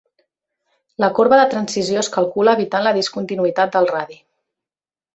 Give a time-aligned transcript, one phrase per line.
[1.03, 4.23] La corba de transició es calcula evitant la discontinuïtat del radi.